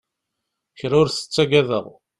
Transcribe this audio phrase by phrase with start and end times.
[0.79, 1.85] Kra ur tettagadeɣ.